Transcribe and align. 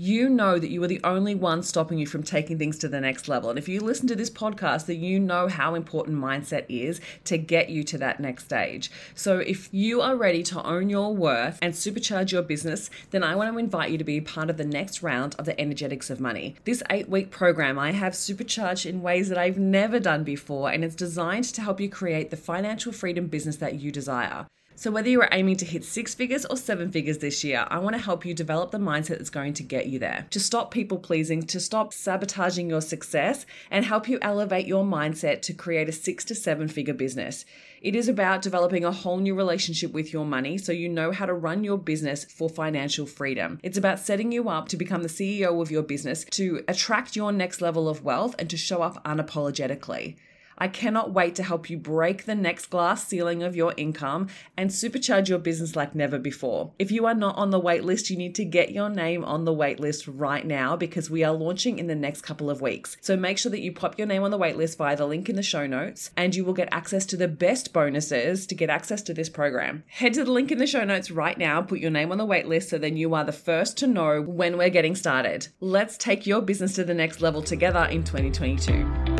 you 0.00 0.30
know 0.30 0.58
that 0.58 0.70
you 0.70 0.82
are 0.82 0.88
the 0.88 1.02
only 1.04 1.34
one 1.34 1.62
stopping 1.62 1.98
you 1.98 2.06
from 2.06 2.22
taking 2.22 2.56
things 2.56 2.78
to 2.78 2.88
the 2.88 3.02
next 3.02 3.28
level. 3.28 3.50
And 3.50 3.58
if 3.58 3.68
you 3.68 3.82
listen 3.82 4.08
to 4.08 4.16
this 4.16 4.30
podcast, 4.30 4.86
that 4.86 4.94
you 4.94 5.20
know 5.20 5.46
how 5.46 5.74
important 5.74 6.16
mindset 6.16 6.64
is 6.70 7.02
to 7.24 7.36
get 7.36 7.68
you 7.68 7.84
to 7.84 7.98
that 7.98 8.18
next 8.18 8.46
stage. 8.46 8.90
So 9.14 9.40
if 9.40 9.68
you 9.72 10.00
are 10.00 10.16
ready 10.16 10.42
to 10.44 10.64
own 10.64 10.88
your 10.88 11.14
worth 11.14 11.58
and 11.60 11.74
supercharge 11.74 12.32
your 12.32 12.40
business, 12.40 12.88
then 13.10 13.22
I 13.22 13.36
want 13.36 13.52
to 13.52 13.58
invite 13.58 13.90
you 13.90 13.98
to 13.98 14.04
be 14.04 14.22
part 14.22 14.48
of 14.48 14.56
the 14.56 14.64
next 14.64 15.02
round 15.02 15.34
of 15.38 15.44
the 15.44 15.60
Energetics 15.60 16.08
of 16.08 16.18
Money. 16.18 16.56
This 16.64 16.82
eight 16.88 17.10
week 17.10 17.30
program 17.30 17.78
I 17.78 17.92
have 17.92 18.16
supercharged 18.16 18.86
in 18.86 19.02
ways 19.02 19.28
that 19.28 19.36
I've 19.36 19.58
never 19.58 20.00
done 20.00 20.24
before, 20.24 20.70
and 20.70 20.82
it's 20.82 20.94
designed 20.94 21.44
to 21.44 21.60
help 21.60 21.78
you 21.78 21.90
create 21.90 22.30
the 22.30 22.38
financial 22.38 22.92
freedom 22.92 23.26
business 23.26 23.56
that 23.56 23.74
you 23.74 23.92
desire. 23.92 24.46
So, 24.80 24.90
whether 24.90 25.10
you 25.10 25.20
are 25.20 25.28
aiming 25.30 25.56
to 25.56 25.66
hit 25.66 25.84
six 25.84 26.14
figures 26.14 26.46
or 26.46 26.56
seven 26.56 26.90
figures 26.90 27.18
this 27.18 27.44
year, 27.44 27.66
I 27.68 27.78
want 27.80 27.96
to 27.96 28.02
help 28.02 28.24
you 28.24 28.32
develop 28.32 28.70
the 28.70 28.78
mindset 28.78 29.18
that's 29.18 29.28
going 29.28 29.52
to 29.52 29.62
get 29.62 29.88
you 29.88 29.98
there. 29.98 30.26
To 30.30 30.40
stop 30.40 30.70
people 30.70 30.96
pleasing, 30.96 31.42
to 31.48 31.60
stop 31.60 31.92
sabotaging 31.92 32.70
your 32.70 32.80
success, 32.80 33.44
and 33.70 33.84
help 33.84 34.08
you 34.08 34.18
elevate 34.22 34.66
your 34.66 34.82
mindset 34.82 35.42
to 35.42 35.52
create 35.52 35.90
a 35.90 35.92
six 35.92 36.24
to 36.24 36.34
seven 36.34 36.66
figure 36.66 36.94
business. 36.94 37.44
It 37.82 37.94
is 37.94 38.08
about 38.08 38.40
developing 38.40 38.86
a 38.86 38.90
whole 38.90 39.18
new 39.18 39.34
relationship 39.34 39.92
with 39.92 40.14
your 40.14 40.24
money 40.24 40.56
so 40.56 40.72
you 40.72 40.88
know 40.88 41.12
how 41.12 41.26
to 41.26 41.34
run 41.34 41.62
your 41.62 41.76
business 41.76 42.24
for 42.24 42.48
financial 42.48 43.04
freedom. 43.04 43.60
It's 43.62 43.76
about 43.76 43.98
setting 43.98 44.32
you 44.32 44.48
up 44.48 44.68
to 44.68 44.78
become 44.78 45.02
the 45.02 45.10
CEO 45.10 45.60
of 45.60 45.70
your 45.70 45.82
business, 45.82 46.24
to 46.30 46.64
attract 46.68 47.16
your 47.16 47.32
next 47.32 47.60
level 47.60 47.86
of 47.86 48.02
wealth, 48.02 48.34
and 48.38 48.48
to 48.48 48.56
show 48.56 48.80
up 48.80 49.04
unapologetically. 49.04 50.16
I 50.60 50.68
cannot 50.68 51.12
wait 51.12 51.34
to 51.36 51.42
help 51.42 51.70
you 51.70 51.78
break 51.78 52.26
the 52.26 52.34
next 52.34 52.66
glass 52.66 53.06
ceiling 53.06 53.42
of 53.42 53.56
your 53.56 53.72
income 53.78 54.28
and 54.58 54.68
supercharge 54.68 55.28
your 55.28 55.38
business 55.38 55.74
like 55.74 55.94
never 55.94 56.18
before. 56.18 56.72
If 56.78 56.90
you 56.90 57.06
are 57.06 57.14
not 57.14 57.36
on 57.36 57.48
the 57.48 57.60
waitlist, 57.60 58.10
you 58.10 58.16
need 58.18 58.34
to 58.34 58.44
get 58.44 58.70
your 58.70 58.90
name 58.90 59.24
on 59.24 59.46
the 59.46 59.54
waitlist 59.54 60.04
right 60.06 60.46
now 60.46 60.76
because 60.76 61.08
we 61.08 61.24
are 61.24 61.32
launching 61.32 61.78
in 61.78 61.86
the 61.86 61.94
next 61.94 62.20
couple 62.20 62.50
of 62.50 62.60
weeks. 62.60 62.98
So 63.00 63.16
make 63.16 63.38
sure 63.38 63.50
that 63.50 63.60
you 63.60 63.72
pop 63.72 63.96
your 63.96 64.06
name 64.06 64.22
on 64.22 64.30
the 64.30 64.38
waitlist 64.38 64.76
via 64.76 64.96
the 64.96 65.06
link 65.06 65.30
in 65.30 65.36
the 65.36 65.42
show 65.42 65.66
notes 65.66 66.10
and 66.14 66.34
you 66.34 66.44
will 66.44 66.52
get 66.52 66.68
access 66.70 67.06
to 67.06 67.16
the 67.16 67.28
best 67.28 67.72
bonuses 67.72 68.46
to 68.46 68.54
get 68.54 68.68
access 68.68 69.00
to 69.02 69.14
this 69.14 69.30
program. 69.30 69.82
Head 69.86 70.12
to 70.14 70.24
the 70.24 70.32
link 70.32 70.52
in 70.52 70.58
the 70.58 70.66
show 70.66 70.84
notes 70.84 71.10
right 71.10 71.38
now, 71.38 71.62
put 71.62 71.80
your 71.80 71.90
name 71.90 72.12
on 72.12 72.18
the 72.18 72.26
waitlist 72.26 72.68
so 72.68 72.76
then 72.76 72.98
you 72.98 73.14
are 73.14 73.24
the 73.24 73.32
first 73.32 73.78
to 73.78 73.86
know 73.86 74.20
when 74.20 74.58
we're 74.58 74.68
getting 74.68 74.94
started. 74.94 75.48
Let's 75.60 75.96
take 75.96 76.26
your 76.26 76.42
business 76.42 76.74
to 76.74 76.84
the 76.84 76.92
next 76.92 77.22
level 77.22 77.42
together 77.42 77.84
in 77.86 78.04
2022. 78.04 79.19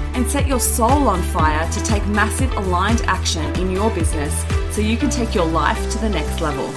and 0.13 0.29
set 0.29 0.47
your 0.47 0.59
soul 0.59 1.07
on 1.07 1.21
fire 1.21 1.69
to 1.71 1.83
take 1.83 2.05
massive 2.07 2.51
aligned 2.53 3.01
action 3.03 3.45
in 3.59 3.71
your 3.71 3.89
business 3.91 4.45
so 4.73 4.81
you 4.81 4.97
can 4.97 5.09
take 5.09 5.33
your 5.35 5.45
life 5.45 5.91
to 5.91 5.97
the 5.99 6.09
next 6.09 6.41
level. 6.41 6.67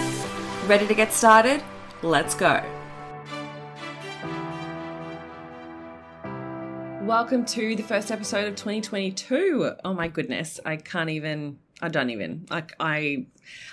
Ready 0.66 0.86
to 0.86 0.94
get 0.94 1.12
started? 1.12 1.62
Let's 2.02 2.34
go. 2.34 2.73
Welcome 7.05 7.44
to 7.47 7.77
the 7.77 7.83
first 7.83 8.10
episode 8.10 8.48
of 8.48 8.56
2022. 8.56 9.72
Oh 9.84 9.92
my 9.92 10.08
goodness, 10.08 10.58
I 10.64 10.77
can't 10.77 11.11
even 11.11 11.58
I 11.83 11.88
don't 11.88 12.08
even 12.08 12.46
like 12.48 12.72
I 12.80 13.27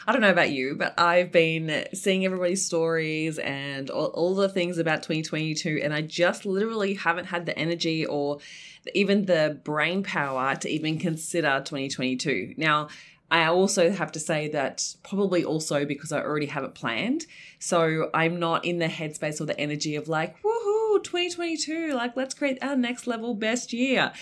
I 0.05 0.11
don't 0.11 0.19
know 0.19 0.31
about 0.31 0.51
you, 0.51 0.75
but 0.75 0.99
I've 0.99 1.31
been 1.31 1.87
seeing 1.93 2.25
everybody's 2.25 2.65
stories 2.65 3.39
and 3.39 3.89
all, 3.89 4.07
all 4.07 4.35
the 4.35 4.49
things 4.49 4.79
about 4.79 5.03
2022 5.03 5.79
and 5.81 5.93
I 5.93 6.01
just 6.01 6.45
literally 6.45 6.95
haven't 6.95 7.27
had 7.27 7.45
the 7.45 7.57
energy 7.57 8.05
or 8.05 8.39
even 8.93 9.27
the 9.27 9.61
brain 9.63 10.03
power 10.03 10.57
to 10.57 10.67
even 10.67 10.99
consider 10.99 11.61
2022. 11.63 12.55
Now, 12.57 12.89
I 13.31 13.45
also 13.45 13.91
have 13.91 14.11
to 14.11 14.19
say 14.19 14.49
that 14.49 14.93
probably 15.03 15.45
also 15.45 15.85
because 15.85 16.11
I 16.11 16.19
already 16.19 16.47
have 16.47 16.65
it 16.65 16.75
planned. 16.75 17.25
So 17.59 18.09
I'm 18.13 18.39
not 18.39 18.65
in 18.65 18.79
the 18.79 18.87
headspace 18.87 19.39
or 19.39 19.45
the 19.45 19.57
energy 19.57 19.95
of 19.95 20.09
like, 20.09 20.35
woohoo, 20.43 20.70
2022, 21.11 21.91
like 21.93 22.15
let's 22.15 22.33
create 22.33 22.57
our 22.61 22.77
next 22.77 23.05
level 23.05 23.35
best 23.35 23.73
year. 23.73 24.13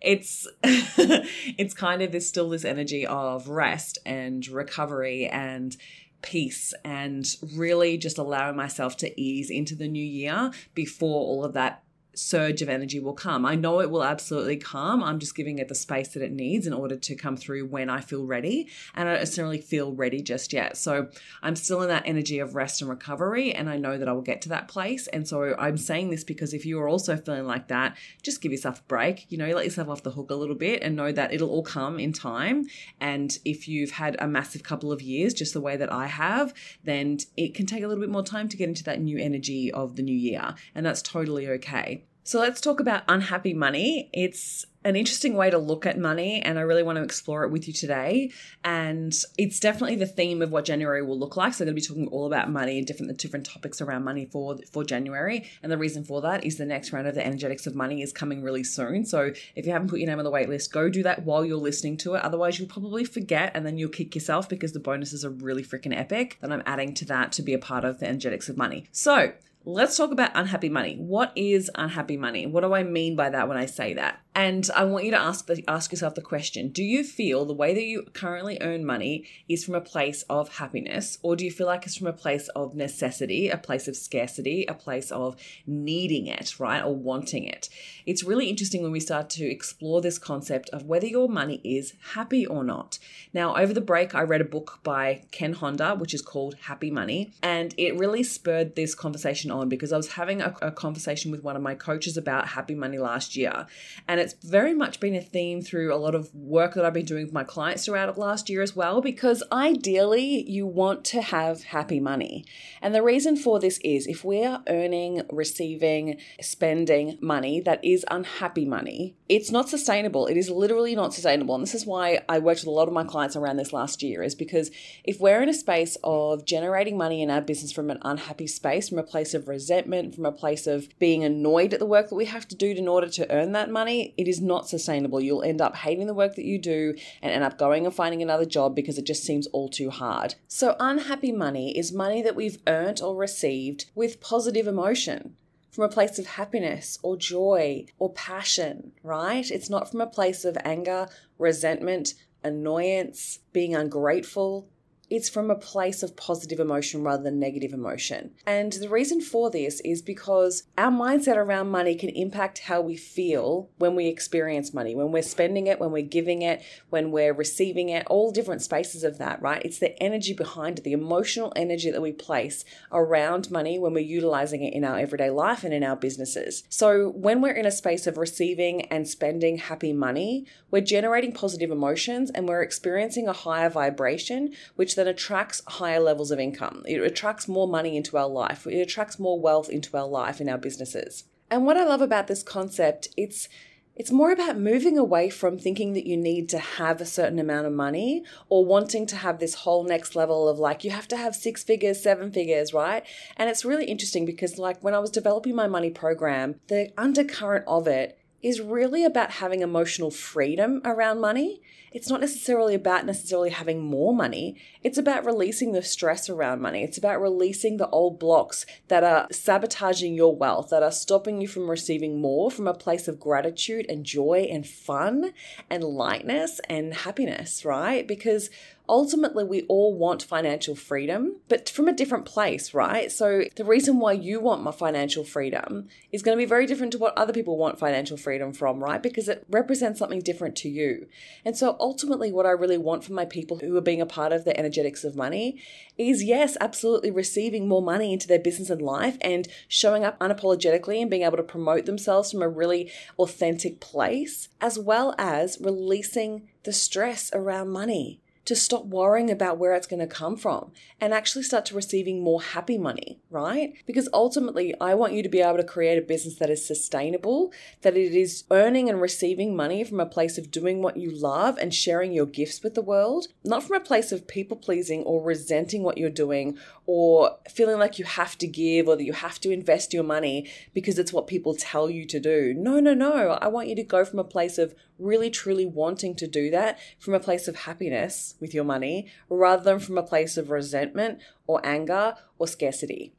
It's 0.00 0.46
it's 0.62 1.74
kind 1.74 2.02
of 2.02 2.12
this 2.12 2.28
still 2.28 2.50
this 2.50 2.64
energy 2.64 3.04
of 3.04 3.48
rest 3.48 3.98
and 4.06 4.46
recovery 4.46 5.26
and 5.26 5.76
peace 6.22 6.72
and 6.84 7.26
really 7.56 7.98
just 7.98 8.16
allowing 8.16 8.56
myself 8.56 8.96
to 8.98 9.20
ease 9.20 9.50
into 9.50 9.74
the 9.74 9.88
new 9.88 10.04
year 10.04 10.52
before 10.74 11.20
all 11.20 11.44
of 11.44 11.52
that 11.54 11.82
surge 12.16 12.62
of 12.62 12.68
energy 12.68 12.98
will 12.98 13.12
come. 13.12 13.44
I 13.44 13.54
know 13.54 13.80
it 13.80 13.90
will 13.90 14.02
absolutely 14.02 14.56
come. 14.56 15.04
I'm 15.04 15.18
just 15.18 15.36
giving 15.36 15.58
it 15.58 15.68
the 15.68 15.74
space 15.74 16.08
that 16.08 16.22
it 16.22 16.32
needs 16.32 16.66
in 16.66 16.72
order 16.72 16.96
to 16.96 17.14
come 17.14 17.36
through 17.36 17.66
when 17.66 17.90
I 17.90 18.00
feel 18.00 18.24
ready. 18.24 18.68
And 18.94 19.08
I 19.08 19.12
don't 19.12 19.20
necessarily 19.20 19.60
feel 19.60 19.92
ready 19.92 20.22
just 20.22 20.52
yet. 20.52 20.76
So 20.76 21.08
I'm 21.42 21.56
still 21.56 21.82
in 21.82 21.88
that 21.88 22.04
energy 22.06 22.38
of 22.38 22.54
rest 22.54 22.80
and 22.80 22.90
recovery. 22.90 23.52
And 23.52 23.68
I 23.68 23.76
know 23.76 23.98
that 23.98 24.08
I 24.08 24.12
will 24.12 24.22
get 24.22 24.42
to 24.42 24.48
that 24.48 24.68
place. 24.68 25.06
And 25.08 25.28
so 25.28 25.54
I'm 25.58 25.76
saying 25.76 26.10
this 26.10 26.24
because 26.24 26.54
if 26.54 26.64
you 26.64 26.80
are 26.80 26.88
also 26.88 27.16
feeling 27.16 27.46
like 27.46 27.68
that, 27.68 27.96
just 28.22 28.40
give 28.40 28.52
yourself 28.52 28.80
a 28.80 28.84
break. 28.84 29.26
You 29.30 29.38
know, 29.38 29.48
let 29.50 29.64
yourself 29.64 29.88
off 29.88 30.02
the 30.02 30.10
hook 30.10 30.30
a 30.30 30.34
little 30.34 30.54
bit 30.54 30.82
and 30.82 30.96
know 30.96 31.12
that 31.12 31.32
it'll 31.32 31.50
all 31.50 31.62
come 31.62 31.98
in 31.98 32.12
time. 32.12 32.66
And 33.00 33.38
if 33.44 33.68
you've 33.68 33.92
had 33.92 34.16
a 34.18 34.26
massive 34.26 34.62
couple 34.62 34.90
of 34.90 35.02
years, 35.02 35.34
just 35.34 35.52
the 35.52 35.60
way 35.60 35.76
that 35.76 35.92
I 35.92 36.06
have, 36.06 36.54
then 36.82 37.18
it 37.36 37.54
can 37.54 37.66
take 37.66 37.82
a 37.82 37.88
little 37.88 38.02
bit 38.02 38.10
more 38.10 38.24
time 38.24 38.48
to 38.48 38.56
get 38.56 38.68
into 38.68 38.84
that 38.84 39.00
new 39.00 39.18
energy 39.18 39.70
of 39.70 39.96
the 39.96 40.02
new 40.02 40.16
year. 40.16 40.54
And 40.74 40.86
that's 40.86 41.02
totally 41.02 41.48
okay. 41.48 42.05
So 42.26 42.40
let's 42.40 42.60
talk 42.60 42.80
about 42.80 43.04
unhappy 43.06 43.54
money. 43.54 44.10
It's 44.12 44.66
an 44.82 44.96
interesting 44.96 45.34
way 45.34 45.48
to 45.48 45.58
look 45.58 45.86
at 45.86 45.96
money, 45.96 46.42
and 46.42 46.58
I 46.58 46.62
really 46.62 46.82
want 46.82 46.96
to 46.96 47.04
explore 47.04 47.44
it 47.44 47.52
with 47.52 47.68
you 47.68 47.72
today. 47.72 48.32
And 48.64 49.14
it's 49.38 49.60
definitely 49.60 49.94
the 49.94 50.08
theme 50.08 50.42
of 50.42 50.50
what 50.50 50.64
January 50.64 51.02
will 51.02 51.16
look 51.16 51.36
like. 51.36 51.54
So 51.54 51.62
I'm 51.62 51.66
going 51.66 51.76
to 51.76 51.80
be 51.80 51.86
talking 51.86 52.08
all 52.08 52.26
about 52.26 52.50
money 52.50 52.78
and 52.78 52.86
different 52.86 53.16
different 53.18 53.46
topics 53.46 53.80
around 53.80 54.02
money 54.02 54.24
for 54.24 54.56
for 54.72 54.82
January. 54.82 55.48
And 55.62 55.70
the 55.70 55.78
reason 55.78 56.02
for 56.02 56.20
that 56.22 56.44
is 56.44 56.56
the 56.56 56.66
next 56.66 56.92
round 56.92 57.06
of 57.06 57.14
the 57.14 57.24
energetics 57.24 57.64
of 57.64 57.76
money 57.76 58.02
is 58.02 58.12
coming 58.12 58.42
really 58.42 58.64
soon. 58.64 59.04
So 59.04 59.32
if 59.54 59.64
you 59.64 59.70
haven't 59.70 59.86
put 59.86 60.00
your 60.00 60.08
name 60.08 60.18
on 60.18 60.24
the 60.24 60.30
wait 60.32 60.48
list, 60.48 60.72
go 60.72 60.88
do 60.88 61.04
that 61.04 61.24
while 61.24 61.44
you're 61.44 61.58
listening 61.58 61.96
to 61.98 62.16
it. 62.16 62.24
Otherwise, 62.24 62.58
you'll 62.58 62.68
probably 62.68 63.04
forget, 63.04 63.52
and 63.54 63.64
then 63.64 63.78
you'll 63.78 63.88
kick 63.88 64.16
yourself 64.16 64.48
because 64.48 64.72
the 64.72 64.80
bonuses 64.80 65.24
are 65.24 65.30
really 65.30 65.62
freaking 65.62 65.96
epic. 65.96 66.38
That 66.40 66.50
I'm 66.50 66.64
adding 66.66 66.92
to 66.94 67.04
that 67.04 67.30
to 67.32 67.42
be 67.42 67.54
a 67.54 67.58
part 67.60 67.84
of 67.84 68.00
the 68.00 68.08
energetics 68.08 68.48
of 68.48 68.56
money. 68.56 68.88
So 68.90 69.32
Let's 69.68 69.96
talk 69.96 70.12
about 70.12 70.30
unhappy 70.34 70.68
money. 70.68 70.94
What 70.94 71.32
is 71.34 71.72
unhappy 71.74 72.16
money? 72.16 72.46
What 72.46 72.60
do 72.60 72.72
I 72.72 72.84
mean 72.84 73.16
by 73.16 73.30
that 73.30 73.48
when 73.48 73.56
I 73.56 73.66
say 73.66 73.94
that? 73.94 74.20
And 74.36 74.68
I 74.76 74.84
want 74.84 75.06
you 75.06 75.12
to 75.12 75.18
ask 75.18 75.46
the, 75.46 75.64
ask 75.66 75.90
yourself 75.90 76.14
the 76.14 76.20
question: 76.20 76.68
Do 76.68 76.84
you 76.84 77.02
feel 77.04 77.46
the 77.46 77.54
way 77.54 77.72
that 77.72 77.84
you 77.84 78.02
currently 78.12 78.58
earn 78.60 78.84
money 78.84 79.24
is 79.48 79.64
from 79.64 79.74
a 79.74 79.80
place 79.80 80.24
of 80.28 80.56
happiness, 80.56 81.16
or 81.22 81.36
do 81.36 81.44
you 81.46 81.50
feel 81.50 81.66
like 81.66 81.86
it's 81.86 81.96
from 81.96 82.06
a 82.06 82.12
place 82.12 82.48
of 82.48 82.74
necessity, 82.74 83.48
a 83.48 83.56
place 83.56 83.88
of 83.88 83.96
scarcity, 83.96 84.66
a 84.66 84.74
place 84.74 85.10
of 85.10 85.36
needing 85.66 86.26
it, 86.26 86.60
right, 86.60 86.84
or 86.84 86.94
wanting 86.94 87.44
it? 87.44 87.70
It's 88.04 88.24
really 88.24 88.50
interesting 88.50 88.82
when 88.82 88.92
we 88.92 89.00
start 89.00 89.30
to 89.30 89.50
explore 89.50 90.02
this 90.02 90.18
concept 90.18 90.68
of 90.68 90.84
whether 90.84 91.06
your 91.06 91.30
money 91.30 91.62
is 91.64 91.94
happy 92.12 92.44
or 92.44 92.62
not. 92.62 92.98
Now, 93.32 93.56
over 93.56 93.72
the 93.72 93.80
break, 93.80 94.14
I 94.14 94.20
read 94.20 94.42
a 94.42 94.44
book 94.44 94.80
by 94.82 95.22
Ken 95.30 95.54
Honda, 95.54 95.94
which 95.94 96.12
is 96.12 96.20
called 96.20 96.56
Happy 96.60 96.90
Money, 96.90 97.32
and 97.42 97.74
it 97.78 97.98
really 97.98 98.22
spurred 98.22 98.76
this 98.76 98.94
conversation 98.94 99.50
on 99.50 99.70
because 99.70 99.94
I 99.94 99.96
was 99.96 100.12
having 100.12 100.42
a, 100.42 100.54
a 100.60 100.70
conversation 100.70 101.30
with 101.30 101.42
one 101.42 101.56
of 101.56 101.62
my 101.62 101.74
coaches 101.74 102.18
about 102.18 102.48
happy 102.48 102.74
money 102.74 102.98
last 102.98 103.34
year, 103.34 103.66
and 104.06 104.25
it's 104.26 104.44
very 104.44 104.74
much 104.74 104.98
been 104.98 105.14
a 105.14 105.20
theme 105.20 105.62
through 105.62 105.94
a 105.94 105.96
lot 105.96 106.14
of 106.14 106.34
work 106.34 106.74
that 106.74 106.84
I've 106.84 106.92
been 106.92 107.06
doing 107.06 107.24
with 107.24 107.32
my 107.32 107.44
clients 107.44 107.84
throughout 107.84 108.18
last 108.18 108.50
year 108.50 108.60
as 108.60 108.74
well, 108.74 109.00
because 109.00 109.42
ideally 109.52 110.48
you 110.48 110.66
want 110.66 111.04
to 111.06 111.22
have 111.22 111.62
happy 111.64 112.00
money. 112.00 112.44
And 112.82 112.94
the 112.94 113.02
reason 113.02 113.36
for 113.36 113.60
this 113.60 113.78
is 113.84 114.06
if 114.06 114.24
we 114.24 114.44
are 114.44 114.62
earning, 114.68 115.22
receiving, 115.30 116.18
spending 116.40 117.18
money 117.20 117.60
that 117.60 117.84
is 117.84 118.04
unhappy 118.10 118.64
money, 118.64 119.14
it's 119.28 119.50
not 119.50 119.68
sustainable. 119.68 120.26
It 120.26 120.36
is 120.36 120.50
literally 120.50 120.94
not 120.96 121.14
sustainable. 121.14 121.54
And 121.54 121.62
this 121.62 121.74
is 121.74 121.86
why 121.86 122.20
I 122.28 122.40
worked 122.40 122.60
with 122.60 122.68
a 122.68 122.70
lot 122.70 122.88
of 122.88 122.94
my 122.94 123.04
clients 123.04 123.36
around 123.36 123.56
this 123.56 123.72
last 123.72 124.02
year, 124.02 124.22
is 124.22 124.34
because 124.34 124.70
if 125.04 125.20
we're 125.20 125.42
in 125.42 125.48
a 125.48 125.54
space 125.54 125.96
of 126.02 126.44
generating 126.44 126.98
money 126.98 127.22
in 127.22 127.30
our 127.30 127.40
business 127.40 127.70
from 127.70 127.90
an 127.90 127.98
unhappy 128.02 128.48
space, 128.48 128.88
from 128.88 128.98
a 128.98 129.04
place 129.04 129.34
of 129.34 129.46
resentment, 129.46 130.14
from 130.14 130.26
a 130.26 130.32
place 130.32 130.66
of 130.66 130.88
being 130.98 131.22
annoyed 131.22 131.72
at 131.72 131.78
the 131.78 131.86
work 131.86 132.08
that 132.08 132.16
we 132.16 132.24
have 132.24 132.48
to 132.48 132.56
do 132.56 132.70
in 132.70 132.88
order 132.88 133.08
to 133.08 133.30
earn 133.32 133.52
that 133.52 133.70
money, 133.70 134.14
it 134.16 134.28
is 134.28 134.40
not 134.40 134.68
sustainable. 134.68 135.20
You'll 135.20 135.42
end 135.42 135.60
up 135.60 135.76
hating 135.76 136.06
the 136.06 136.14
work 136.14 136.34
that 136.36 136.44
you 136.44 136.58
do 136.58 136.94
and 137.22 137.32
end 137.32 137.44
up 137.44 137.58
going 137.58 137.84
and 137.84 137.94
finding 137.94 138.22
another 138.22 138.44
job 138.44 138.74
because 138.74 138.98
it 138.98 139.06
just 139.06 139.24
seems 139.24 139.46
all 139.48 139.68
too 139.68 139.90
hard. 139.90 140.34
So, 140.48 140.76
unhappy 140.80 141.32
money 141.32 141.76
is 141.76 141.92
money 141.92 142.22
that 142.22 142.36
we've 142.36 142.58
earned 142.66 143.00
or 143.00 143.16
received 143.16 143.86
with 143.94 144.20
positive 144.20 144.66
emotion 144.66 145.36
from 145.70 145.84
a 145.84 145.88
place 145.88 146.18
of 146.18 146.26
happiness 146.26 146.98
or 147.02 147.16
joy 147.16 147.84
or 147.98 148.12
passion, 148.12 148.92
right? 149.02 149.50
It's 149.50 149.68
not 149.68 149.90
from 149.90 150.00
a 150.00 150.06
place 150.06 150.44
of 150.44 150.56
anger, 150.64 151.08
resentment, 151.38 152.14
annoyance, 152.42 153.40
being 153.52 153.74
ungrateful 153.74 154.68
it's 155.08 155.28
from 155.28 155.50
a 155.50 155.56
place 155.56 156.02
of 156.02 156.16
positive 156.16 156.58
emotion 156.58 157.02
rather 157.02 157.22
than 157.22 157.38
negative 157.38 157.72
emotion. 157.72 158.32
And 158.46 158.72
the 158.72 158.88
reason 158.88 159.20
for 159.20 159.50
this 159.50 159.80
is 159.80 160.02
because 160.02 160.64
our 160.76 160.90
mindset 160.90 161.36
around 161.36 161.70
money 161.70 161.94
can 161.94 162.08
impact 162.10 162.60
how 162.60 162.80
we 162.80 162.96
feel 162.96 163.70
when 163.78 163.94
we 163.94 164.08
experience 164.08 164.74
money, 164.74 164.94
when 164.94 165.12
we're 165.12 165.22
spending 165.22 165.68
it, 165.68 165.78
when 165.78 165.92
we're 165.92 166.02
giving 166.02 166.42
it, 166.42 166.62
when 166.90 167.12
we're 167.12 167.32
receiving 167.32 167.88
it, 167.88 168.06
all 168.08 168.32
different 168.32 168.62
spaces 168.62 169.04
of 169.04 169.18
that, 169.18 169.40
right? 169.40 169.62
It's 169.64 169.78
the 169.78 170.00
energy 170.02 170.34
behind 170.34 170.78
it, 170.78 170.82
the 170.82 170.92
emotional 170.92 171.52
energy 171.54 171.90
that 171.90 172.02
we 172.02 172.12
place 172.12 172.64
around 172.90 173.50
money 173.50 173.78
when 173.78 173.94
we're 173.94 174.00
utilizing 174.00 174.62
it 174.64 174.74
in 174.74 174.84
our 174.84 174.98
everyday 174.98 175.30
life 175.30 175.62
and 175.62 175.72
in 175.72 175.84
our 175.84 175.96
businesses. 175.96 176.64
So 176.68 177.10
when 177.10 177.40
we're 177.40 177.52
in 177.52 177.66
a 177.66 177.70
space 177.70 178.06
of 178.06 178.18
receiving 178.18 178.82
and 178.86 179.06
spending 179.06 179.58
happy 179.58 179.92
money, 179.92 180.46
we're 180.70 180.80
generating 180.80 181.32
positive 181.32 181.70
emotions 181.70 182.30
and 182.30 182.48
we're 182.48 182.62
experiencing 182.62 183.28
a 183.28 183.32
higher 183.32 183.70
vibration, 183.70 184.52
which 184.74 184.95
that 184.96 185.06
attracts 185.06 185.62
higher 185.66 186.00
levels 186.00 186.30
of 186.30 186.40
income. 186.40 186.82
It 186.86 187.00
attracts 187.00 187.48
more 187.48 187.68
money 187.68 187.96
into 187.96 188.18
our 188.18 188.28
life. 188.28 188.66
It 188.66 188.80
attracts 188.80 189.18
more 189.18 189.40
wealth 189.40 189.70
into 189.70 189.96
our 189.96 190.06
life 190.08 190.40
in 190.40 190.48
our 190.48 190.58
businesses. 190.58 191.24
And 191.50 191.64
what 191.64 191.76
I 191.76 191.84
love 191.84 192.02
about 192.02 192.26
this 192.26 192.42
concept, 192.42 193.08
it's 193.16 193.48
it's 193.96 194.12
more 194.12 194.30
about 194.30 194.58
moving 194.58 194.98
away 194.98 195.30
from 195.30 195.58
thinking 195.58 195.94
that 195.94 196.06
you 196.06 196.18
need 196.18 196.50
to 196.50 196.58
have 196.58 197.00
a 197.00 197.06
certain 197.06 197.38
amount 197.38 197.66
of 197.66 197.72
money 197.72 198.24
or 198.50 198.62
wanting 198.62 199.06
to 199.06 199.16
have 199.16 199.38
this 199.38 199.54
whole 199.54 199.84
next 199.84 200.14
level 200.14 200.50
of 200.50 200.58
like, 200.58 200.84
you 200.84 200.90
have 200.90 201.08
to 201.08 201.16
have 201.16 201.34
six 201.34 201.64
figures, 201.64 202.02
seven 202.02 202.30
figures, 202.30 202.74
right? 202.74 203.06
And 203.38 203.48
it's 203.48 203.64
really 203.64 203.86
interesting 203.86 204.26
because, 204.26 204.58
like, 204.58 204.84
when 204.84 204.92
I 204.92 204.98
was 204.98 205.10
developing 205.10 205.54
my 205.54 205.66
money 205.66 205.88
program, 205.88 206.60
the 206.68 206.92
undercurrent 206.98 207.64
of 207.66 207.86
it 207.86 208.18
is 208.46 208.60
really 208.60 209.04
about 209.04 209.32
having 209.32 209.60
emotional 209.60 210.08
freedom 210.08 210.80
around 210.84 211.20
money. 211.20 211.60
It's 211.90 212.08
not 212.08 212.20
necessarily 212.20 212.76
about 212.76 213.04
necessarily 213.04 213.50
having 213.50 213.82
more 213.82 214.14
money. 214.14 214.54
It's 214.84 214.98
about 214.98 215.24
releasing 215.24 215.72
the 215.72 215.82
stress 215.82 216.30
around 216.30 216.60
money. 216.60 216.84
It's 216.84 216.96
about 216.96 217.20
releasing 217.20 217.76
the 217.76 217.88
old 217.88 218.20
blocks 218.20 218.64
that 218.86 219.02
are 219.02 219.26
sabotaging 219.32 220.14
your 220.14 220.36
wealth, 220.36 220.68
that 220.70 220.84
are 220.84 220.92
stopping 220.92 221.40
you 221.40 221.48
from 221.48 221.68
receiving 221.68 222.20
more 222.20 222.48
from 222.48 222.68
a 222.68 222.74
place 222.74 223.08
of 223.08 223.18
gratitude 223.18 223.84
and 223.88 224.04
joy 224.04 224.46
and 224.48 224.64
fun 224.64 225.32
and 225.68 225.82
lightness 225.82 226.60
and 226.68 226.94
happiness, 226.94 227.64
right? 227.64 228.06
Because 228.06 228.48
ultimately 228.88 229.44
we 229.44 229.62
all 229.62 229.94
want 229.94 230.22
financial 230.22 230.74
freedom, 230.74 231.36
but 231.48 231.68
from 231.68 231.88
a 231.88 231.92
different 231.92 232.24
place, 232.24 232.74
right? 232.74 233.10
So 233.10 233.44
the 233.56 233.64
reason 233.64 233.98
why 233.98 234.12
you 234.12 234.40
want 234.40 234.62
my 234.62 234.72
financial 234.72 235.24
freedom 235.24 235.88
is 236.12 236.22
going 236.22 236.36
to 236.36 236.42
be 236.42 236.48
very 236.48 236.66
different 236.66 236.92
to 236.92 236.98
what 236.98 237.16
other 237.16 237.32
people 237.32 237.56
want 237.56 237.78
financial 237.78 238.16
freedom 238.16 238.52
from, 238.52 238.82
right? 238.82 239.02
Because 239.02 239.28
it 239.28 239.44
represents 239.50 239.98
something 239.98 240.20
different 240.20 240.56
to 240.56 240.68
you. 240.68 241.06
And 241.44 241.56
so 241.56 241.76
ultimately 241.80 242.32
what 242.32 242.46
I 242.46 242.50
really 242.50 242.78
want 242.78 243.04
for 243.04 243.12
my 243.12 243.24
people 243.24 243.58
who 243.58 243.76
are 243.76 243.82
being 243.82 244.00
a 244.00 244.06
part 244.06 244.32
of 244.32 244.44
the 244.44 244.58
energetics 244.58 245.04
of 245.04 245.16
money 245.16 245.60
is 245.98 246.22
yes, 246.22 246.56
absolutely 246.60 247.10
receiving 247.10 247.68
more 247.68 247.82
money 247.82 248.12
into 248.12 248.28
their 248.28 248.38
business 248.38 248.70
and 248.70 248.82
life 248.82 249.16
and 249.20 249.48
showing 249.68 250.04
up 250.04 250.18
unapologetically 250.18 251.00
and 251.00 251.10
being 251.10 251.22
able 251.22 251.36
to 251.36 251.42
promote 251.42 251.86
themselves 251.86 252.30
from 252.30 252.42
a 252.42 252.48
really 252.48 252.90
authentic 253.18 253.80
place, 253.80 254.48
as 254.60 254.78
well 254.78 255.14
as 255.18 255.58
releasing 255.60 256.48
the 256.64 256.72
stress 256.72 257.30
around 257.32 257.70
money 257.70 258.20
to 258.46 258.56
stop 258.56 258.86
worrying 258.86 259.30
about 259.30 259.58
where 259.58 259.74
it's 259.74 259.88
going 259.88 260.00
to 260.00 260.06
come 260.06 260.36
from 260.36 260.70
and 261.00 261.12
actually 261.12 261.42
start 261.42 261.66
to 261.66 261.74
receiving 261.74 262.22
more 262.22 262.40
happy 262.40 262.78
money, 262.78 263.18
right? 263.28 263.74
Because 263.86 264.08
ultimately, 264.14 264.72
I 264.80 264.94
want 264.94 265.12
you 265.12 265.22
to 265.22 265.28
be 265.28 265.40
able 265.40 265.56
to 265.56 265.64
create 265.64 265.98
a 265.98 266.02
business 266.02 266.36
that 266.36 266.48
is 266.48 266.64
sustainable, 266.64 267.52
that 267.82 267.96
it 267.96 268.14
is 268.14 268.44
earning 268.50 268.88
and 268.88 269.00
receiving 269.00 269.56
money 269.56 269.82
from 269.82 269.98
a 269.98 270.06
place 270.06 270.38
of 270.38 270.50
doing 270.50 270.80
what 270.80 270.96
you 270.96 271.10
love 271.10 271.58
and 271.58 271.74
sharing 271.74 272.12
your 272.12 272.26
gifts 272.26 272.62
with 272.62 272.74
the 272.74 272.82
world, 272.82 273.26
not 273.44 273.64
from 273.64 273.76
a 273.76 273.80
place 273.80 274.12
of 274.12 274.28
people 274.28 274.56
pleasing 274.56 275.02
or 275.02 275.22
resenting 275.22 275.82
what 275.82 275.98
you're 275.98 276.08
doing 276.08 276.56
or 276.86 277.36
feeling 277.50 277.78
like 277.78 277.98
you 277.98 278.04
have 278.04 278.38
to 278.38 278.46
give 278.46 278.86
or 278.86 278.96
that 278.96 279.04
you 279.04 279.12
have 279.12 279.40
to 279.40 279.50
invest 279.50 279.92
your 279.92 280.04
money 280.04 280.48
because 280.72 281.00
it's 281.00 281.12
what 281.12 281.26
people 281.26 281.54
tell 281.54 281.90
you 281.90 282.06
to 282.06 282.20
do. 282.20 282.54
No, 282.56 282.78
no, 282.78 282.94
no. 282.94 283.38
I 283.42 283.48
want 283.48 283.66
you 283.66 283.74
to 283.74 283.82
go 283.82 284.04
from 284.04 284.20
a 284.20 284.24
place 284.24 284.56
of 284.56 284.72
really 284.98 285.30
truly 285.30 285.66
wanting 285.66 286.14
to 286.14 286.26
do 286.26 286.50
that 286.50 286.78
from 286.98 287.12
a 287.12 287.20
place 287.20 287.48
of 287.48 287.56
happiness 287.56 288.35
with 288.40 288.54
your 288.54 288.64
money 288.64 289.06
rather 289.28 289.62
than 289.62 289.78
from 289.78 289.98
a 289.98 290.02
place 290.02 290.36
of 290.36 290.50
resentment 290.50 291.18
or 291.46 291.64
anger 291.64 292.14
or 292.38 292.46
scarcity. 292.46 293.12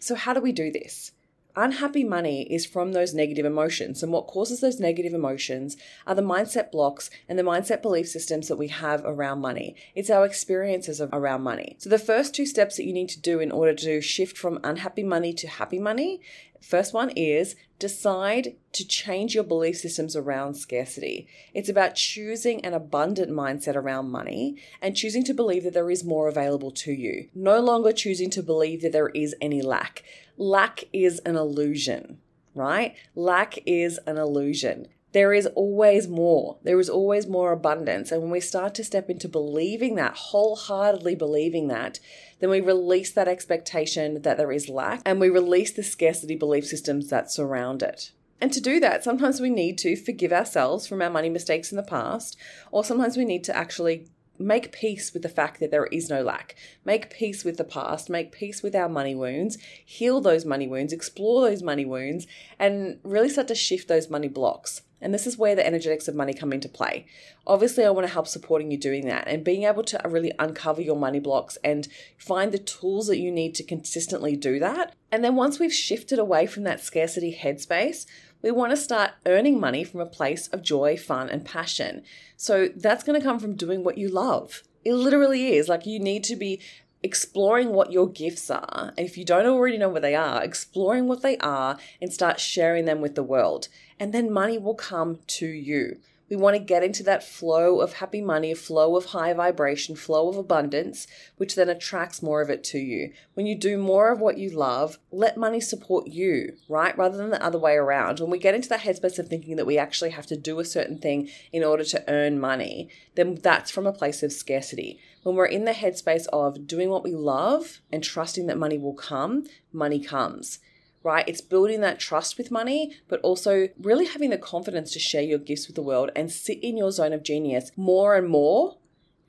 So, 0.00 0.14
how 0.14 0.34
do 0.34 0.40
we 0.40 0.52
do 0.52 0.70
this? 0.70 1.12
Unhappy 1.56 2.02
money 2.02 2.52
is 2.52 2.66
from 2.66 2.92
those 2.92 3.14
negative 3.14 3.46
emotions. 3.46 4.02
And 4.02 4.12
what 4.12 4.26
causes 4.26 4.60
those 4.60 4.80
negative 4.80 5.14
emotions 5.14 5.76
are 6.04 6.14
the 6.16 6.20
mindset 6.20 6.72
blocks 6.72 7.10
and 7.28 7.38
the 7.38 7.44
mindset 7.44 7.80
belief 7.80 8.08
systems 8.08 8.48
that 8.48 8.56
we 8.56 8.68
have 8.68 9.04
around 9.04 9.40
money. 9.40 9.76
It's 9.94 10.10
our 10.10 10.26
experiences 10.26 11.00
around 11.00 11.42
money. 11.42 11.76
So, 11.78 11.88
the 11.88 11.98
first 11.98 12.34
two 12.34 12.44
steps 12.44 12.76
that 12.76 12.86
you 12.86 12.92
need 12.92 13.08
to 13.10 13.20
do 13.20 13.38
in 13.38 13.52
order 13.52 13.72
to 13.74 14.00
shift 14.00 14.36
from 14.36 14.58
unhappy 14.64 15.04
money 15.04 15.32
to 15.34 15.46
happy 15.46 15.78
money 15.78 16.20
First 16.64 16.94
one 16.94 17.10
is 17.10 17.56
decide 17.78 18.56
to 18.72 18.86
change 18.86 19.34
your 19.34 19.44
belief 19.44 19.76
systems 19.76 20.16
around 20.16 20.54
scarcity. 20.54 21.28
It's 21.52 21.68
about 21.68 21.94
choosing 21.94 22.64
an 22.64 22.72
abundant 22.72 23.30
mindset 23.30 23.76
around 23.76 24.10
money 24.10 24.56
and 24.80 24.96
choosing 24.96 25.24
to 25.24 25.34
believe 25.34 25.64
that 25.64 25.74
there 25.74 25.90
is 25.90 26.04
more 26.04 26.26
available 26.26 26.70
to 26.70 26.92
you. 26.92 27.28
No 27.34 27.60
longer 27.60 27.92
choosing 27.92 28.30
to 28.30 28.42
believe 28.42 28.80
that 28.80 28.92
there 28.92 29.10
is 29.10 29.36
any 29.42 29.60
lack. 29.60 30.04
Lack 30.38 30.84
is 30.90 31.18
an 31.20 31.36
illusion, 31.36 32.18
right? 32.54 32.96
Lack 33.14 33.58
is 33.66 33.98
an 34.06 34.16
illusion 34.16 34.88
there 35.14 35.32
is 35.32 35.46
always 35.54 36.08
more. 36.08 36.58
There 36.64 36.78
is 36.80 36.90
always 36.90 37.28
more 37.28 37.52
abundance. 37.52 38.10
And 38.10 38.20
when 38.20 38.32
we 38.32 38.40
start 38.40 38.74
to 38.74 38.84
step 38.84 39.08
into 39.08 39.28
believing 39.28 39.94
that, 39.94 40.16
wholeheartedly 40.16 41.14
believing 41.14 41.68
that, 41.68 42.00
then 42.40 42.50
we 42.50 42.60
release 42.60 43.12
that 43.12 43.28
expectation 43.28 44.22
that 44.22 44.36
there 44.36 44.50
is 44.50 44.68
lack 44.68 45.02
and 45.06 45.20
we 45.20 45.30
release 45.30 45.70
the 45.70 45.84
scarcity 45.84 46.34
belief 46.34 46.66
systems 46.66 47.10
that 47.10 47.30
surround 47.30 47.80
it. 47.80 48.10
And 48.40 48.52
to 48.52 48.60
do 48.60 48.80
that, 48.80 49.04
sometimes 49.04 49.40
we 49.40 49.50
need 49.50 49.78
to 49.78 49.94
forgive 49.94 50.32
ourselves 50.32 50.88
from 50.88 51.00
our 51.00 51.10
money 51.10 51.30
mistakes 51.30 51.70
in 51.70 51.76
the 51.76 51.84
past, 51.84 52.36
or 52.72 52.82
sometimes 52.84 53.16
we 53.16 53.24
need 53.24 53.44
to 53.44 53.56
actually 53.56 54.08
make 54.36 54.72
peace 54.72 55.12
with 55.12 55.22
the 55.22 55.28
fact 55.28 55.60
that 55.60 55.70
there 55.70 55.86
is 55.86 56.10
no 56.10 56.22
lack. 56.22 56.56
Make 56.84 57.10
peace 57.10 57.44
with 57.44 57.56
the 57.56 57.64
past, 57.64 58.10
make 58.10 58.32
peace 58.32 58.62
with 58.62 58.74
our 58.74 58.88
money 58.88 59.14
wounds, 59.14 59.58
heal 59.84 60.20
those 60.20 60.44
money 60.44 60.66
wounds, 60.66 60.92
explore 60.92 61.48
those 61.48 61.62
money 61.62 61.84
wounds, 61.84 62.26
and 62.58 62.98
really 63.04 63.28
start 63.28 63.48
to 63.48 63.54
shift 63.54 63.86
those 63.86 64.10
money 64.10 64.28
blocks. 64.28 64.82
And 65.04 65.12
this 65.12 65.26
is 65.26 65.36
where 65.36 65.54
the 65.54 65.66
energetics 65.66 66.08
of 66.08 66.14
money 66.14 66.32
come 66.32 66.52
into 66.52 66.68
play. 66.68 67.06
Obviously, 67.46 67.84
I 67.84 67.90
want 67.90 68.06
to 68.06 68.12
help 68.12 68.26
supporting 68.26 68.70
you 68.70 68.78
doing 68.78 69.06
that 69.06 69.28
and 69.28 69.44
being 69.44 69.64
able 69.64 69.84
to 69.84 70.04
uh, 70.04 70.08
really 70.08 70.32
uncover 70.38 70.80
your 70.80 70.96
money 70.96 71.20
blocks 71.20 71.58
and 71.62 71.86
find 72.16 72.50
the 72.50 72.58
tools 72.58 73.06
that 73.08 73.18
you 73.18 73.30
need 73.30 73.54
to 73.56 73.62
consistently 73.62 74.34
do 74.34 74.58
that. 74.58 74.94
And 75.12 75.22
then 75.22 75.36
once 75.36 75.58
we've 75.58 75.72
shifted 75.72 76.18
away 76.18 76.46
from 76.46 76.64
that 76.64 76.80
scarcity 76.80 77.38
headspace, 77.38 78.06
we 78.40 78.50
want 78.50 78.72
to 78.72 78.76
start 78.78 79.12
earning 79.26 79.60
money 79.60 79.84
from 79.84 80.00
a 80.00 80.06
place 80.06 80.48
of 80.48 80.62
joy, 80.62 80.96
fun, 80.96 81.28
and 81.28 81.44
passion. 81.44 82.02
So 82.38 82.68
that's 82.74 83.04
going 83.04 83.20
to 83.20 83.26
come 83.26 83.38
from 83.38 83.56
doing 83.56 83.84
what 83.84 83.98
you 83.98 84.08
love. 84.08 84.62
It 84.84 84.94
literally 84.94 85.54
is. 85.54 85.68
Like 85.68 85.84
you 85.84 85.98
need 85.98 86.24
to 86.24 86.36
be 86.36 86.60
exploring 87.04 87.68
what 87.68 87.92
your 87.92 88.08
gifts 88.08 88.50
are. 88.50 88.94
And 88.96 89.06
if 89.06 89.18
you 89.18 89.24
don't 89.24 89.46
already 89.46 89.76
know 89.76 89.90
what 89.90 90.02
they 90.02 90.14
are, 90.14 90.42
exploring 90.42 91.06
what 91.06 91.22
they 91.22 91.36
are 91.36 91.76
and 92.00 92.10
start 92.10 92.40
sharing 92.40 92.86
them 92.86 93.02
with 93.02 93.14
the 93.14 93.22
world. 93.22 93.68
And 94.00 94.12
then 94.12 94.32
money 94.32 94.56
will 94.56 94.74
come 94.74 95.18
to 95.26 95.46
you. 95.46 95.98
We 96.30 96.36
want 96.36 96.56
to 96.56 96.62
get 96.62 96.82
into 96.82 97.02
that 97.02 97.22
flow 97.22 97.80
of 97.80 97.94
happy 97.94 98.22
money, 98.22 98.54
flow 98.54 98.96
of 98.96 99.06
high 99.06 99.32
vibration, 99.34 99.94
flow 99.94 100.28
of 100.28 100.36
abundance, 100.36 101.06
which 101.36 101.54
then 101.54 101.68
attracts 101.68 102.22
more 102.22 102.40
of 102.40 102.48
it 102.48 102.64
to 102.64 102.78
you. 102.78 103.12
When 103.34 103.46
you 103.46 103.54
do 103.54 103.76
more 103.76 104.10
of 104.10 104.20
what 104.20 104.38
you 104.38 104.50
love, 104.50 104.98
let 105.10 105.36
money 105.36 105.60
support 105.60 106.06
you, 106.06 106.56
right? 106.68 106.96
Rather 106.96 107.18
than 107.18 107.30
the 107.30 107.44
other 107.44 107.58
way 107.58 107.74
around. 107.74 108.20
When 108.20 108.30
we 108.30 108.38
get 108.38 108.54
into 108.54 108.70
that 108.70 108.80
headspace 108.80 109.18
of 109.18 109.28
thinking 109.28 109.56
that 109.56 109.66
we 109.66 109.76
actually 109.76 110.10
have 110.10 110.26
to 110.26 110.36
do 110.36 110.58
a 110.60 110.64
certain 110.64 110.98
thing 110.98 111.28
in 111.52 111.62
order 111.62 111.84
to 111.84 112.04
earn 112.08 112.40
money, 112.40 112.88
then 113.16 113.34
that's 113.36 113.70
from 113.70 113.86
a 113.86 113.92
place 113.92 114.22
of 114.22 114.32
scarcity. 114.32 114.98
When 115.22 115.36
we're 115.36 115.46
in 115.46 115.66
the 115.66 115.72
headspace 115.72 116.26
of 116.32 116.66
doing 116.66 116.88
what 116.88 117.04
we 117.04 117.14
love 117.14 117.80
and 117.92 118.02
trusting 118.02 118.46
that 118.46 118.58
money 118.58 118.78
will 118.78 118.94
come, 118.94 119.44
money 119.72 120.00
comes 120.00 120.58
right? 121.04 121.28
It's 121.28 121.40
building 121.40 121.80
that 121.82 122.00
trust 122.00 122.36
with 122.38 122.50
money, 122.50 122.96
but 123.06 123.20
also 123.20 123.68
really 123.78 124.06
having 124.06 124.30
the 124.30 124.38
confidence 124.38 124.90
to 124.92 124.98
share 124.98 125.22
your 125.22 125.38
gifts 125.38 125.68
with 125.68 125.76
the 125.76 125.82
world 125.82 126.10
and 126.16 126.32
sit 126.32 126.58
in 126.62 126.76
your 126.76 126.90
zone 126.90 127.12
of 127.12 127.22
genius 127.22 127.70
more 127.76 128.16
and 128.16 128.28
more. 128.28 128.78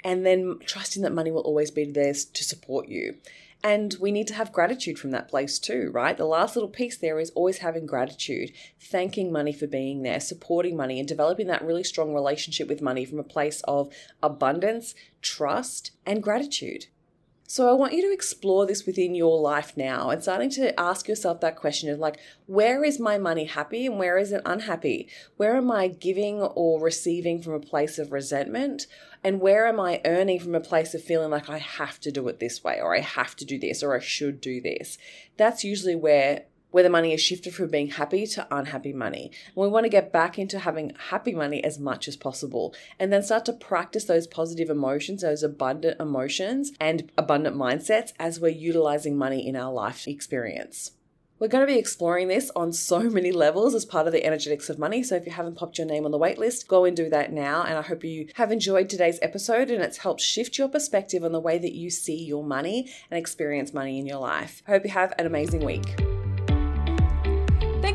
And 0.04 0.26
then 0.26 0.60
trusting 0.66 1.04
that 1.04 1.14
money 1.14 1.32
will 1.32 1.42
always 1.42 1.72
be 1.72 1.84
there 1.84 2.14
to 2.14 2.44
support 2.44 2.88
you. 2.88 3.18
And 3.64 3.96
we 4.00 4.12
need 4.12 4.28
to 4.28 4.36
have 4.36 4.54
gratitude 4.54 5.00
from 5.00 5.10
that 5.12 5.28
place 5.28 5.58
too, 5.58 5.90
right? 5.92 6.16
The 6.16 6.26
last 6.26 6.56
little 6.56 6.70
piece 6.70 6.98
there 6.98 7.20
is 7.20 7.32
always 7.32 7.58
having 7.58 7.88
gratitude, 7.88 8.52
thanking 8.80 9.32
money 9.32 9.52
for 9.52 9.66
being 9.66 10.04
there, 10.04 10.20
supporting 10.20 10.78
money, 10.78 11.00
and 11.00 11.08
developing 11.08 11.48
that 11.48 11.66
really 11.66 11.84
strong 11.84 12.14
relationship 12.14 12.68
with 12.68 12.84
money 12.84 13.06
from 13.06 13.18
a 13.18 13.24
place 13.24 13.62
of 13.68 13.92
abundance, 14.22 14.94
trust, 15.24 15.92
and 16.06 16.22
gratitude. 16.22 16.86
So 17.48 17.70
I 17.70 17.74
want 17.74 17.94
you 17.94 18.02
to 18.02 18.12
explore 18.12 18.66
this 18.66 18.88
within 18.88 19.14
your 19.14 19.40
life 19.40 19.78
now 19.78 20.10
and 20.10 20.22
starting 20.22 20.50
to 20.52 20.78
ask 20.80 21.08
yourself 21.08 21.42
that 21.42 21.56
question 21.56 21.90
of 21.90 22.00
like, 22.00 22.18
where 22.48 22.84
is 22.84 23.00
my 23.00 23.20
money 23.20 23.46
happy 23.46 23.86
and 23.86 24.00
where 24.00 24.18
is 24.18 24.32
it 24.32 24.42
unhappy? 24.46 25.08
Where 25.38 25.56
am 25.56 25.70
I 25.70 25.90
giving 25.90 26.42
or 26.42 26.82
receiving 26.82 27.44
from 27.44 27.54
a 27.54 27.60
place 27.60 28.00
of 28.00 28.12
resentment? 28.12 28.88
And 29.24 29.40
where 29.40 29.68
am 29.68 29.80
I 29.80 30.02
earning 30.06 30.40
from 30.40 30.56
a 30.56 30.60
place 30.60 30.96
of 30.96 31.04
feeling 31.04 31.30
like 31.30 31.48
I 31.48 31.60
have 31.60 32.00
to 32.02 32.12
do 32.12 32.28
it 32.30 32.40
this 32.40 32.64
way 32.64 32.82
or 32.82 32.96
I 32.96 33.02
have 33.02 33.36
to 33.36 33.46
do 33.46 33.60
this 33.60 33.84
or 33.84 33.96
I 33.96 34.00
should 34.00 34.42
do 34.42 34.60
this? 34.60 34.98
That's 35.38 35.64
usually 35.64 35.96
where 35.96 36.46
where 36.76 36.84
the 36.84 36.90
money 36.90 37.14
is 37.14 37.22
shifted 37.22 37.56
from 37.56 37.70
being 37.70 37.88
happy 37.88 38.28
to 38.28 38.46
unhappy 38.54 38.92
money. 38.92 39.32
And 39.46 39.56
we 39.56 39.70
want 39.70 39.86
to 39.86 39.90
get 39.90 40.12
back 40.12 40.38
into 40.38 40.60
having 40.60 40.92
happy 41.08 41.34
money 41.34 41.64
as 41.64 41.80
much 41.80 42.06
as 42.06 42.18
possible 42.18 42.76
and 43.00 43.14
then 43.14 43.24
start 43.24 43.46
to 43.46 43.54
practice 43.54 44.04
those 44.04 44.28
positive 44.28 44.70
emotions, 44.70 45.22
those 45.22 45.42
abundant 45.42 46.02
emotions 46.02 46.74
and 46.82 47.10
abundant 47.18 47.56
mindsets 47.56 48.12
as 48.20 48.42
we're 48.42 48.50
utilizing 48.50 49.18
money 49.18 49.48
in 49.48 49.56
our 49.56 49.72
life 49.72 50.06
experience. 50.06 50.92
We're 51.40 51.48
going 51.48 51.66
to 51.66 51.74
be 51.74 51.80
exploring 51.80 52.28
this 52.28 52.52
on 52.58 52.74
so 52.74 53.04
many 53.04 53.32
levels 53.32 53.74
as 53.74 53.86
part 53.86 54.08
of 54.08 54.12
the 54.12 54.26
energetics 54.26 54.70
of 54.70 54.78
money. 54.78 55.02
So 55.02 55.16
if 55.16 55.26
you 55.26 55.32
haven't 55.32 55.56
popped 55.56 55.78
your 55.78 55.88
name 55.88 56.04
on 56.04 56.12
the 56.12 56.20
waitlist, 56.20 56.68
go 56.68 56.84
and 56.84 56.96
do 56.96 57.10
that 57.10 57.32
now. 57.32 57.64
And 57.64 57.78
I 57.78 57.84
hope 57.84 58.04
you 58.04 58.28
have 58.34 58.52
enjoyed 58.52 58.90
today's 58.90 59.20
episode 59.22 59.70
and 59.70 59.82
it's 59.82 60.00
helped 60.00 60.20
shift 60.20 60.58
your 60.58 60.68
perspective 60.68 61.24
on 61.24 61.32
the 61.32 61.40
way 61.40 61.58
that 61.58 61.74
you 61.74 61.90
see 61.90 62.22
your 62.22 62.44
money 62.44 62.92
and 63.10 63.18
experience 63.18 63.74
money 63.74 63.98
in 63.98 64.06
your 64.06 64.20
life. 64.20 64.62
I 64.68 64.72
hope 64.72 64.84
you 64.84 64.92
have 64.92 65.14
an 65.18 65.26
amazing 65.26 65.64
week. 65.64 66.15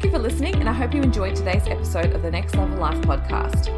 Thank 0.00 0.14
you 0.14 0.19
for 0.19 0.23
listening, 0.23 0.54
and 0.54 0.66
I 0.66 0.73
hope 0.73 0.95
you 0.95 1.02
enjoyed 1.02 1.37
today's 1.37 1.66
episode 1.66 2.14
of 2.14 2.23
the 2.23 2.30
Next 2.30 2.57
Level 2.57 2.78
Life 2.78 2.97
podcast. 3.02 3.69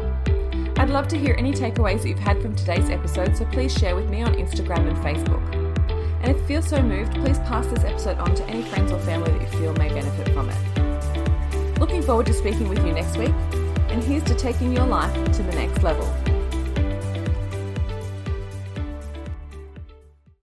I'd 0.79 0.89
love 0.89 1.09
to 1.09 1.17
hear 1.17 1.35
any 1.37 1.51
takeaways 1.51 2.03
that 2.03 2.07
you've 2.07 2.17
had 2.17 2.41
from 2.41 2.55
today's 2.55 2.89
episode, 2.89 3.35
so 3.35 3.43
please 3.43 3.77
share 3.77 3.93
with 3.93 4.09
me 4.09 4.21
on 4.23 4.33
Instagram 4.35 4.87
and 4.87 4.95
Facebook. 4.99 5.43
And 6.21 6.31
if 6.31 6.37
you 6.37 6.47
feel 6.47 6.61
so 6.61 6.81
moved, 6.81 7.13
please 7.15 7.39
pass 7.39 7.67
this 7.67 7.83
episode 7.83 8.19
on 8.19 8.33
to 8.35 8.43
any 8.45 8.61
friends 8.61 8.93
or 8.93 8.99
family 8.99 9.31
that 9.31 9.41
you 9.41 9.59
feel 9.59 9.73
may 9.73 9.89
benefit 9.89 10.29
from 10.29 10.49
it. 10.49 11.77
Looking 11.77 12.01
forward 12.01 12.27
to 12.27 12.33
speaking 12.33 12.69
with 12.69 12.85
you 12.85 12.93
next 12.93 13.17
week, 13.17 13.33
and 13.89 14.01
here's 14.01 14.23
to 14.23 14.33
taking 14.33 14.71
your 14.71 14.87
life 14.87 15.13
to 15.33 15.43
the 15.43 15.51
next 15.55 15.83
level. 15.83 16.05